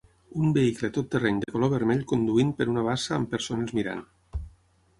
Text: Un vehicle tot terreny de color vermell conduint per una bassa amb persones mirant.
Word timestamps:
Un 0.43 0.53
vehicle 0.53 0.89
tot 0.95 1.11
terreny 1.15 1.41
de 1.43 1.53
color 1.57 1.71
vermell 1.75 2.01
conduint 2.13 2.51
per 2.61 2.69
una 2.73 2.85
bassa 2.89 3.15
amb 3.19 3.33
persones 3.35 3.77
mirant. 3.81 4.05